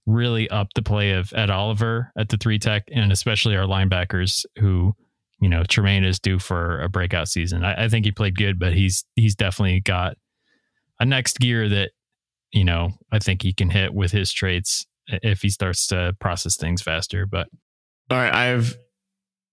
[0.06, 4.46] really up the play of Ed Oliver at the three tech, and especially our linebackers
[4.60, 4.94] who,
[5.42, 7.64] you know, Tremaine is due for a breakout season.
[7.64, 10.18] I, I think he played good, but he's he's definitely got
[11.00, 11.92] a next gear that,
[12.52, 16.56] you know, I think he can hit with his traits if he starts to process
[16.58, 17.26] things faster.
[17.26, 17.48] But
[18.12, 18.34] All right.
[18.34, 18.76] I have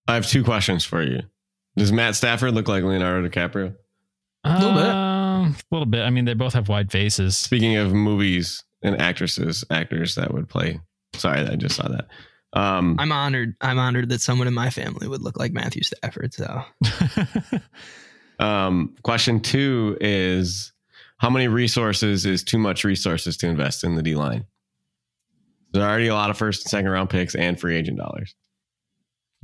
[0.06, 1.20] I have two questions for you.
[1.76, 3.74] Does Matt Stafford look like Leonardo DiCaprio?
[4.44, 5.11] a Little bit.
[5.44, 6.02] A little bit.
[6.02, 7.36] I mean, they both have wide faces.
[7.36, 10.80] Speaking of movies and actresses, actors that would play.
[11.14, 12.06] Sorry, I just saw that.
[12.54, 13.54] Um, I'm honored.
[13.60, 16.34] I'm honored that someone in my family would look like Matthew Stafford.
[16.34, 16.62] So
[18.38, 20.72] um, question two is
[21.18, 24.44] how many resources is too much resources to invest in the D line?
[25.72, 28.34] There's already a lot of first and second round picks and free agent dollars.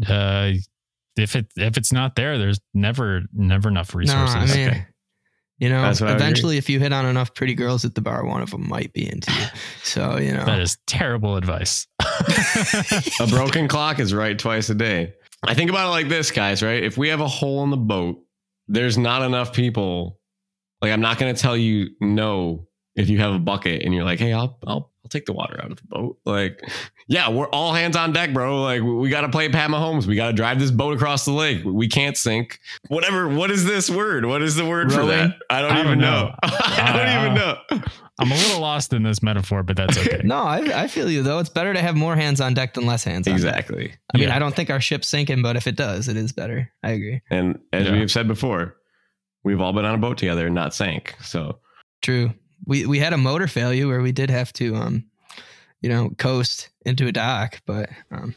[0.06, 0.52] uh,
[1.16, 4.34] if it if it's not there, there's never never enough resources.
[4.34, 4.86] No, I mean, Okay.
[5.58, 8.00] You know, That's what I eventually, if you hit on enough pretty girls at the
[8.00, 9.46] bar, one of them might be into you.
[9.82, 11.86] So you know, that is terrible advice.
[13.20, 15.14] A broken clock is right twice a day.
[15.44, 16.82] I think about it like this, guys, right?
[16.82, 18.22] If we have a hole in the boat,
[18.66, 20.18] there's not enough people.
[20.80, 22.67] Like, I'm not going to tell you no
[22.98, 25.58] if you have a bucket and you're like, hey, I'll, I'll, I'll take the water
[25.62, 26.18] out of the boat.
[26.26, 26.60] Like,
[27.08, 28.62] yeah, we're all hands on deck, bro.
[28.62, 30.06] Like, we, we got to play Pat Mahomes.
[30.06, 31.62] We got to drive this boat across the lake.
[31.64, 32.58] We can't sink.
[32.88, 33.28] Whatever.
[33.28, 34.26] What is this word?
[34.26, 35.36] What is the word for that?
[35.48, 36.26] I don't I even don't know.
[36.26, 36.34] know.
[36.42, 37.82] I don't even Uh, know.
[38.20, 40.20] I'm a little lost in this metaphor, but that's okay.
[40.24, 41.38] no, I, I feel you though.
[41.38, 43.34] It's better to have more hands on deck than less hands on.
[43.34, 43.94] Exactly.
[44.12, 44.34] I mean, Yeah.
[44.34, 46.68] I don't think our ship's sinking, but if it does, it is better.
[46.82, 47.20] I agree.
[47.30, 47.92] And as Yeah.
[47.92, 48.74] we have said before,
[49.44, 51.14] we've all been on a boat together and not sank.
[51.22, 51.60] So
[52.02, 52.32] True.
[52.68, 55.04] We we had a motor failure where we did have to um,
[55.80, 58.34] you know, coast into a dock, but um,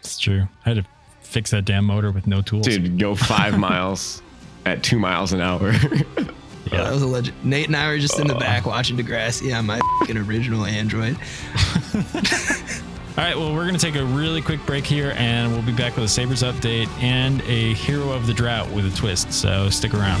[0.00, 0.44] It's true.
[0.64, 0.86] I had to
[1.22, 2.66] fix that damn motor with no tools.
[2.66, 4.22] dude, go five miles
[4.64, 5.72] at two miles an hour.
[5.72, 7.36] yeah, that was a legend.
[7.44, 11.16] Nate and I were just in the back watching Degrassi on my fucking original Android.
[13.16, 15.72] All right, well, we're going to take a really quick break here, and we'll be
[15.72, 19.32] back with a Sabres update and a hero of the drought with a twist.
[19.32, 20.20] So stick around.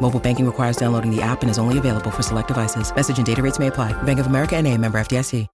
[0.00, 2.94] Mobile banking requires downloading the app and is only available for select devices.
[2.94, 3.92] Message and data rates may apply.
[4.02, 5.46] Bank of America and a member FDIC.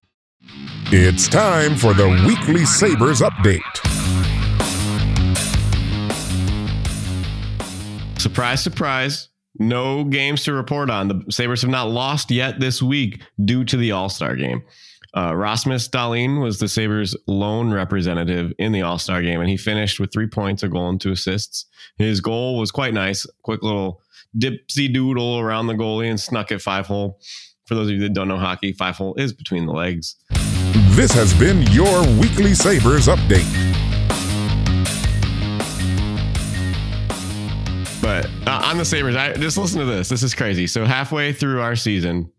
[0.92, 3.60] It's time for the weekly Sabres update.
[8.26, 9.28] surprise, surprise.
[9.58, 11.08] No games to report on.
[11.08, 14.62] The Sabres have not lost yet this week due to the All Star game.
[15.16, 19.56] Uh, Rasmus Dahlin was the Sabres' lone representative in the All Star game, and he
[19.56, 21.66] finished with three points, a goal, and two assists.
[21.98, 23.26] His goal was quite nice.
[23.42, 24.02] Quick little
[24.38, 27.20] dipsy doodle around the goalie and snuck it five hole.
[27.66, 30.16] For those of you that don't know hockey, five hole is between the legs.
[30.90, 33.44] This has been your weekly Sabres update.
[38.00, 40.08] But uh, on the Sabres, I just listen to this.
[40.08, 40.66] This is crazy.
[40.68, 42.30] So halfway through our season,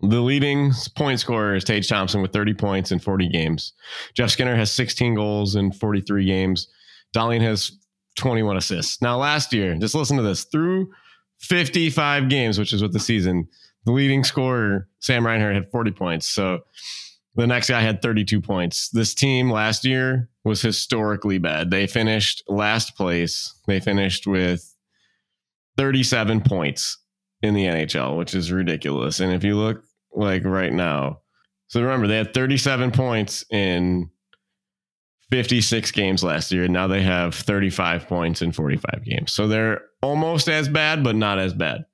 [0.00, 3.72] the leading point scorer is Tage Thompson with 30 points in 40 games.
[4.14, 6.68] Jeff Skinner has 16 goals in 43 games.
[7.16, 7.72] Dahlin has
[8.18, 9.00] 21 assists.
[9.00, 10.44] Now, last year, just listen to this.
[10.44, 10.92] Through
[11.40, 13.48] 55 games, which is what the season,
[13.84, 16.26] the leading scorer, Sam Reinhart, had 40 points.
[16.26, 16.60] So
[17.36, 18.90] The next guy had 32 points.
[18.90, 21.70] This team last year was historically bad.
[21.70, 23.52] They finished last place.
[23.66, 24.72] They finished with
[25.76, 26.98] 37 points
[27.42, 29.18] in the NHL, which is ridiculous.
[29.18, 31.20] And if you look like right now,
[31.66, 34.10] so remember they had 37 points in
[35.30, 36.64] 56 games last year.
[36.64, 39.32] And now they have 35 points in 45 games.
[39.32, 41.84] So they're almost as bad, but not as bad.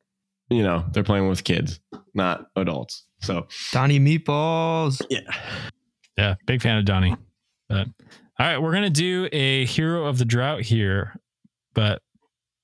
[0.48, 1.80] You know, they're playing with kids,
[2.12, 3.04] not adults.
[3.22, 5.00] So Donnie Meatballs.
[5.08, 5.20] yeah.
[6.18, 7.16] Yeah, big fan of Donnie.
[7.68, 7.86] But
[8.38, 11.14] all right, we're gonna do a hero of the drought here,
[11.72, 12.02] but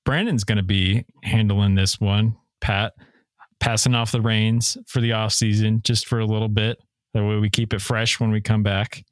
[0.05, 2.35] Brandon's gonna be handling this one.
[2.61, 2.93] Pat
[3.59, 6.77] passing off the reins for the off season just for a little bit.
[7.13, 9.03] That way we keep it fresh when we come back.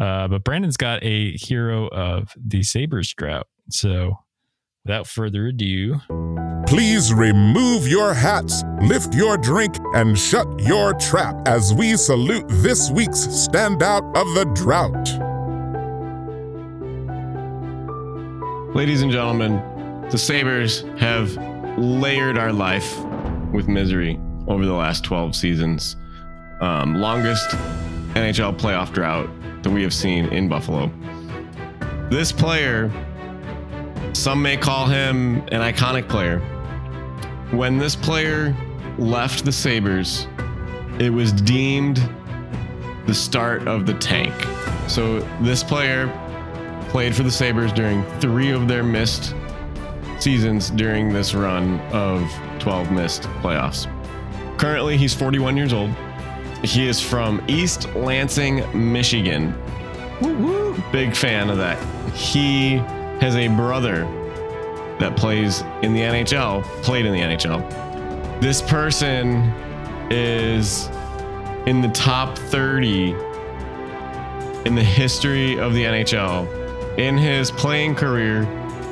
[0.00, 3.46] Uh, but Brandon's got a hero of the Sabres drought.
[3.70, 4.18] So
[4.84, 6.00] without further ado,
[6.66, 12.90] Please remove your hats, lift your drink, and shut your trap as we salute this
[12.90, 15.08] week's standout of the drought.
[18.74, 19.60] Ladies and gentlemen,
[20.10, 21.36] the Sabres have
[21.78, 22.98] layered our life
[23.52, 25.96] with misery over the last 12 seasons.
[26.62, 27.50] Um, longest
[28.14, 29.28] NHL playoff drought
[29.62, 30.90] that we have seen in Buffalo.
[32.10, 32.90] This player,
[34.12, 36.40] some may call him an iconic player.
[37.50, 38.56] When this player
[38.98, 40.26] left the Sabres,
[40.98, 42.02] it was deemed
[43.06, 44.34] the start of the tank.
[44.88, 46.08] So this player
[46.88, 49.34] played for the Sabres during three of their missed
[50.18, 53.88] seasons during this run of 12 missed playoffs.
[54.58, 55.90] Currently, he's 41 years old.
[56.62, 59.54] He is from East Lansing, Michigan.
[60.92, 61.82] Big fan of that.
[62.14, 62.76] He
[63.20, 64.04] has a brother
[65.00, 68.40] that plays in the NHL, played in the NHL.
[68.40, 69.52] This person
[70.10, 70.88] is
[71.66, 73.10] in the top 30
[74.64, 76.98] in the history of the NHL.
[76.98, 78.44] In his playing career,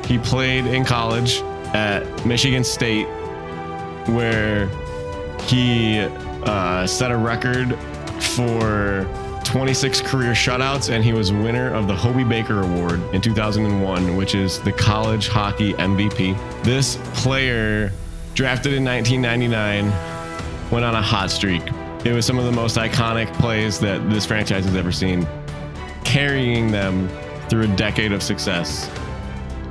[0.06, 3.06] he played in college at Michigan State,
[4.06, 4.66] where
[5.42, 6.08] he
[6.44, 7.76] uh, set a record
[8.36, 9.08] for
[9.44, 14.34] 26 career shutouts, and he was winner of the Hobey Baker Award in 2001, which
[14.34, 16.36] is the college hockey MVP.
[16.62, 17.92] This player,
[18.34, 21.62] drafted in 1999, went on a hot streak.
[22.04, 25.26] It was some of the most iconic plays that this franchise has ever seen,
[26.04, 27.08] carrying them
[27.48, 28.88] through a decade of success.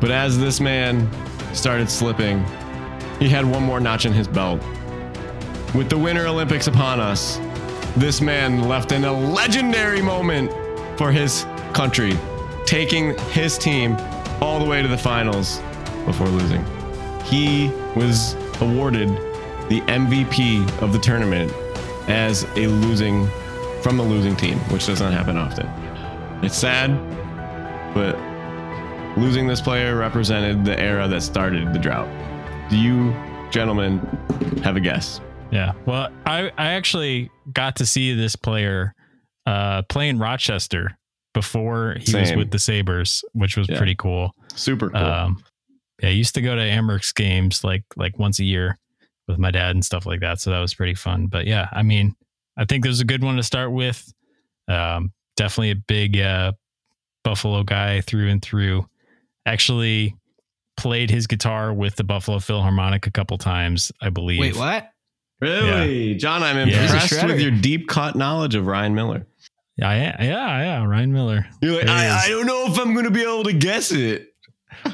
[0.01, 1.09] But as this man
[1.53, 2.45] started slipping,
[3.19, 4.61] he had one more notch in his belt.
[5.75, 7.37] With the Winter Olympics upon us,
[7.95, 10.51] this man left in a legendary moment
[10.97, 12.13] for his country,
[12.65, 13.95] taking his team
[14.41, 15.61] all the way to the finals
[16.05, 16.65] before losing.
[17.23, 19.09] He was awarded
[19.69, 21.53] the MVP of the tournament
[22.07, 23.29] as a losing
[23.83, 25.67] from a losing team, which does not happen often.
[26.43, 26.89] It's sad,
[27.93, 28.17] but
[29.19, 32.09] losing this player represented the era that started the drought.
[32.71, 33.13] Do you
[33.51, 33.99] gentlemen
[34.63, 35.21] have a guess?
[35.51, 35.73] Yeah.
[35.85, 38.93] Well, I, I actually got to see this player
[39.45, 40.97] uh, play in Rochester
[41.33, 43.77] before he was with the Sabres, which was Yeah.
[43.77, 44.33] pretty cool.
[44.55, 44.99] Super cool.
[44.99, 45.43] Um,
[46.01, 48.77] yeah, I used to go to Amerks games like like once a year
[49.27, 50.39] with my dad and stuff like that.
[50.39, 51.27] So that was pretty fun.
[51.27, 52.15] But yeah, I mean,
[52.57, 54.11] I think there's a good one to start with.
[54.67, 56.51] Um, definitely a big uh,
[57.23, 58.87] Buffalo guy through and through.
[59.45, 60.15] Actually
[60.77, 64.39] played his guitar with the Buffalo Philharmonic a couple times, I believe.
[64.39, 64.89] Wait, what?
[65.41, 66.15] Really?
[66.15, 66.83] John, I'm Yeah.
[66.83, 69.25] Impressed with your deep cut knowledge of Ryan Miller.
[69.77, 70.83] Yeah, yeah, yeah, yeah.
[70.85, 71.45] Ryan Miller.
[71.61, 72.25] You're like, I.
[72.25, 74.27] I don't know if I'm going to be able to guess it.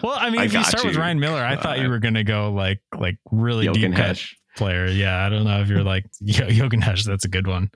[0.04, 0.96] Well, I mean, I if you got start with.
[0.96, 4.24] Ryan Miller, I thought you Uh, were gonna go like like really Jochen deep cut
[4.58, 4.88] player.
[4.88, 7.06] Yeah, I don't know if you're like Yo- Jochen Hecht.
[7.06, 7.70] That's a good one.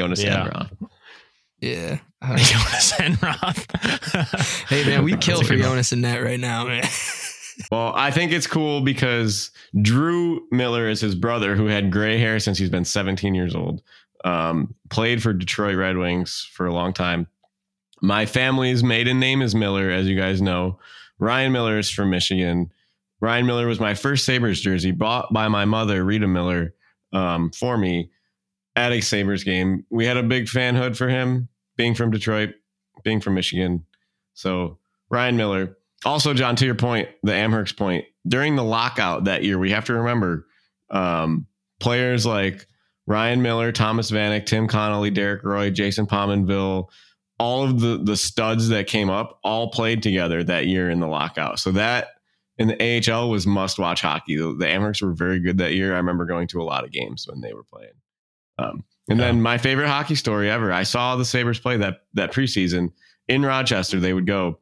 [0.00, 0.46] Jonas Yeah.
[0.48, 0.88] Enroth.
[1.60, 1.98] Yeah.
[2.20, 4.66] Uh, Jonas Enroth.
[4.68, 5.54] hey man, we kill for.
[5.56, 6.82] Jonas and net right now, man.
[7.70, 9.50] Well, I think it's cool because
[9.82, 13.82] Drew Miller is his brother who had gray hair since he's been 17 years old.
[14.24, 17.26] Um, played for Detroit Red Wings for a long time.
[18.00, 20.78] My family's maiden name is Miller, as you guys know.
[21.18, 22.72] Ryan Miller is from Michigan.
[23.20, 26.74] Ryan Miller was my first Sabres jersey bought by my mother, Rita Miller,
[27.12, 28.10] um, for me
[28.76, 29.84] at a Sabres game.
[29.90, 32.54] We had a big fanhood for him, being from Detroit,
[33.02, 33.84] being from Michigan.
[34.34, 34.78] So,
[35.10, 35.77] Ryan Miller.
[36.04, 39.84] Also, John, to your point, the Amerks point, during the lockout that year, we have
[39.86, 40.46] to remember
[40.90, 41.46] um,
[41.80, 42.66] players like
[43.06, 46.88] Ryan Miller, Thomas Vanek, Tim Connolly, Derek Roy, Jason Pominville,
[47.40, 51.06] all of the the studs that came up all played together that year in the
[51.06, 51.58] lockout.
[51.58, 52.08] So that
[52.58, 54.36] in the AHL was must watch hockey.
[54.36, 55.94] The, the Amerks were very good that year.
[55.94, 57.92] I remember going to a lot of games when they were playing.
[58.58, 60.72] Um, And then my favorite hockey story ever.
[60.72, 62.92] I saw the Sabres play that that preseason
[63.28, 64.00] in Rochester.
[64.00, 64.58] They would go,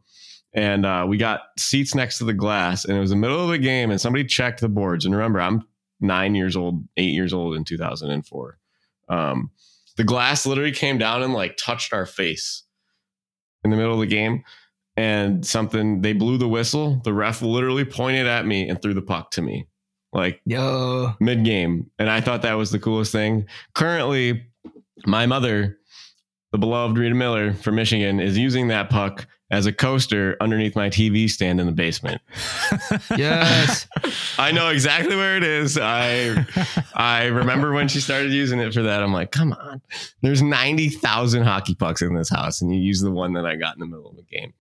[0.56, 3.50] and uh, we got seats next to the glass, and it was the middle of
[3.50, 5.04] the game, and somebody checked the boards.
[5.04, 5.62] And remember, I'm
[6.00, 8.58] nine years old, eight years old in 2004.
[9.10, 9.50] Um,
[9.96, 12.64] the glass literally came down and like touched our face
[13.64, 14.44] in the middle of the game.
[14.96, 17.02] And something they blew the whistle.
[17.04, 19.68] The ref literally pointed at me and threw the puck to me,
[20.14, 21.12] like Yo.
[21.20, 21.90] mid game.
[21.98, 23.44] And I thought that was the coolest thing.
[23.74, 24.46] Currently,
[25.04, 25.76] my mother,
[26.52, 30.88] the beloved Rita Miller from Michigan, is using that puck as a coaster underneath my
[30.88, 32.20] TV stand in the basement.
[33.16, 33.86] Yes.
[34.38, 35.78] I know exactly where it is.
[35.78, 36.44] I
[36.94, 39.02] I remember when she started using it for that.
[39.02, 39.80] I'm like, come on.
[40.22, 43.74] There's 90,000 hockey pucks in this house, and you use the one that I got
[43.74, 44.52] in the middle of the game.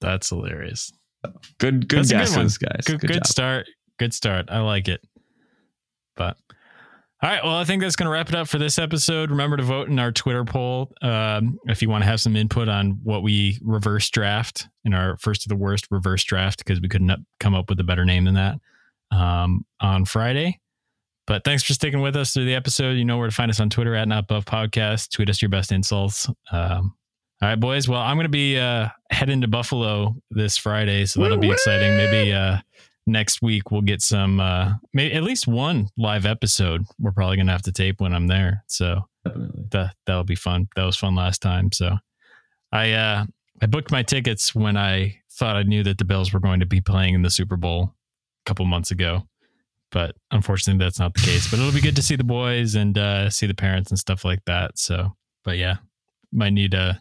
[0.00, 0.92] That's hilarious.
[1.58, 2.84] Good, good That's a good guesses, guys.
[2.86, 3.26] Good, good, job.
[3.26, 3.66] start.
[3.98, 4.46] Good start.
[4.48, 5.00] I like it.
[6.16, 6.36] But
[7.24, 9.30] all right, well, I think that's going to wrap it up for this episode.
[9.30, 12.68] Remember to vote in our Twitter poll um, if you want to have some input
[12.68, 16.88] on what we reverse draft in our first of the worst reverse draft because we
[16.90, 17.10] couldn't
[17.40, 18.56] come up with a better name than that
[19.10, 20.60] um, on Friday.
[21.26, 22.90] But thanks for sticking with us through the episode.
[22.90, 25.10] You know where to find us on Twitter at Not Buff Podcast.
[25.10, 26.28] Tweet us your best insults.
[26.52, 26.94] Um,
[27.40, 27.88] all right, boys.
[27.88, 31.96] Well, I'm going to be uh, heading to Buffalo this Friday, so that'll be exciting.
[31.96, 32.58] Maybe uh,
[33.06, 36.84] next week we'll get some, uh, maybe at least one live episode.
[36.98, 39.64] We're probably to have to tape when I'm there, so Definitely.
[39.70, 40.68] that that'll be fun.
[40.76, 41.72] That was fun last time.
[41.72, 41.96] So
[42.72, 43.24] I uh,
[43.62, 46.66] I booked my tickets when I thought I knew that the Bills were going to
[46.66, 47.94] be playing in the Super Bowl
[48.44, 49.28] a couple months ago.
[49.90, 51.48] But unfortunately, that's not the case.
[51.48, 54.24] But it'll be good to see the boys and uh, see the parents and stuff
[54.24, 54.78] like that.
[54.78, 55.76] So, but yeah,
[56.32, 57.00] might need a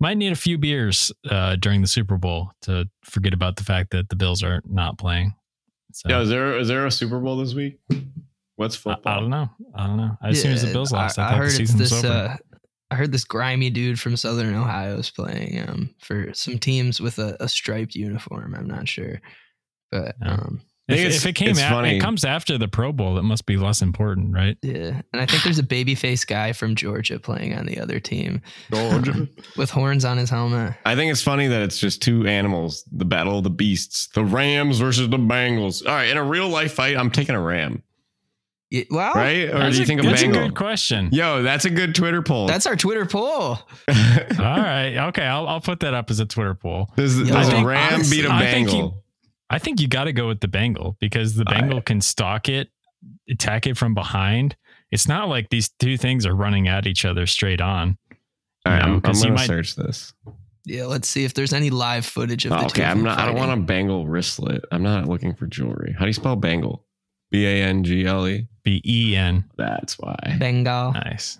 [0.00, 3.90] might need a few beers uh, during the Super Bowl to forget about the fact
[3.90, 5.34] that the Bills are not playing.
[5.92, 7.78] So Yeah, is there is there a Super Bowl this week?
[8.56, 9.12] What's football?
[9.16, 9.50] I don't know.
[9.74, 10.16] I don't know.
[10.22, 12.04] As soon as the Bills lost, I, I, thought heard the it's season was this.
[12.04, 12.14] over.
[12.14, 12.36] Uh,
[12.90, 17.18] I heard this grimy dude from Southern Ohio is playing um, for some teams with
[17.18, 18.54] a, a striped uniform.
[18.54, 19.20] I'm not sure,
[19.90, 20.32] but Yeah.
[20.34, 23.18] um, I If, if it came out, it comes after the Pro Bowl.
[23.18, 24.56] It must be less important, right?
[24.62, 25.00] yeah.
[25.12, 29.10] And I think there's a babyface guy from Georgia playing on the other team Georgia.
[29.12, 30.74] Um, with horns on his helmet.
[30.84, 34.24] I think it's funny that it's just two animals, the battle of the beasts, the
[34.24, 35.84] Rams versus the Bengals.
[35.84, 37.82] All right, in a real life fight, I'm taking a ram,
[38.70, 39.48] Yeah, well, right?
[39.52, 41.08] Or do you a- think a that's a good question.
[41.10, 42.46] Yo, that's a good Twitter poll.
[42.46, 43.26] that's our Twitter poll.
[43.58, 43.58] All
[44.38, 46.90] right, okay, I'll I'll put that up as a Twitter poll.
[46.96, 49.02] does Yo, does I a think- ram honestly, beat a I think Bengal?
[49.50, 52.48] I think you got to go with the Bengal because the All Bengal can stalk
[52.48, 52.68] it,
[53.30, 54.56] attack it from behind.
[54.90, 57.96] It's not like these two things are running at each other straight on.
[58.64, 60.12] All right, you know, I'm, I'm 'cause you gonna might- search this.
[60.64, 63.04] Yeah, let's see if there's any live footage of the Oh, two okay, I'm them
[63.04, 63.20] not.
[63.20, 64.64] I don't want a Bengal wristlet.
[64.72, 65.94] I'm not looking for jewelry.
[65.96, 66.84] How do you spell Bengal?
[67.30, 68.48] B A N G L E.
[68.64, 69.44] B E N.
[69.56, 70.16] That's why.
[70.40, 70.92] Bengal.
[70.92, 71.38] Nice.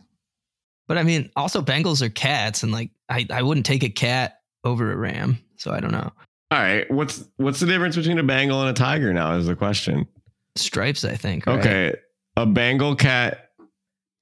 [0.87, 4.39] But I mean, also Bengals are cats, and like I, I wouldn't take a cat
[4.63, 5.39] over a ram.
[5.57, 6.13] So I don't know.
[6.51, 9.13] All right, what's what's the difference between a Bengal and a tiger?
[9.13, 10.07] Now is the question.
[10.55, 11.47] Stripes, I think.
[11.47, 11.59] right?
[11.59, 11.95] Okay,
[12.37, 13.51] a Bengal cat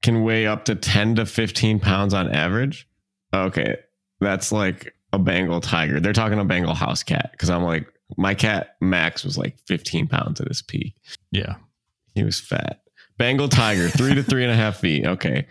[0.02, 2.88] can weigh up to 10 to 15 pounds on average.
[3.34, 3.76] Okay,
[4.20, 6.00] that's like a Bengal tiger.
[6.00, 10.08] They're talking a Bengal house cat because I'm like, my cat Max was like 15
[10.08, 10.94] pounds at his peak.
[11.30, 11.56] Yeah.
[12.14, 12.80] He was fat.
[13.18, 15.06] Bengal tiger, three to three and a half feet.
[15.06, 15.46] Okay,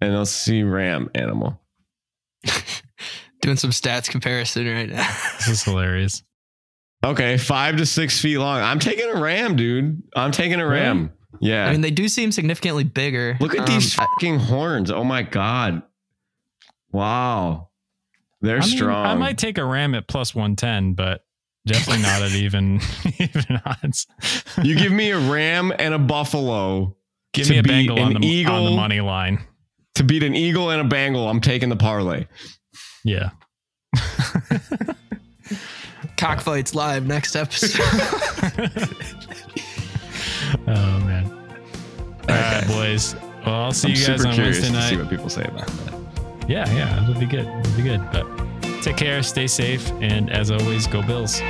[0.00, 1.60] and let's see ram animal.
[3.40, 5.08] Doing some stats comparison right now.
[5.38, 6.22] This is hilarious.
[7.02, 8.60] Okay, five to six feet long.
[8.60, 10.02] I'm taking a ram, dude.
[10.14, 11.10] I'm taking a ram.
[11.40, 11.66] Yeah.
[11.66, 13.38] I mean, they do seem significantly bigger.
[13.40, 14.90] Look at Um, these I- fucking horns.
[14.90, 15.82] Oh my god.
[16.92, 17.68] Wow.
[18.42, 19.06] They're I mean, strong.
[19.06, 21.24] I might take a ram at plus one ten, but
[21.66, 22.80] definitely not at even
[23.18, 24.06] even odds.
[24.62, 26.96] you give me a ram and a buffalo
[27.32, 28.54] give to me a beat Bengal on an the, eagle.
[28.54, 29.40] on the money line.
[29.96, 31.28] to beat an eagle and a bangle.
[31.28, 32.26] I'm taking the parlay.
[33.04, 33.30] Yeah.
[36.16, 37.80] cockfights live next episode.
[40.66, 41.30] Oh man.
[42.28, 43.14] All right, boys.
[43.46, 45.44] Well, I'll see I'm you guys super on curious Wednesday to see what people say
[45.44, 45.94] about that.
[46.48, 47.46] Yeah, yeah, it'll be good.
[47.46, 48.00] It'll be good.
[48.10, 48.26] But
[48.82, 51.40] take care, stay safe, and as always, go Bills.